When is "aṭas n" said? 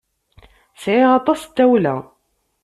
1.19-1.51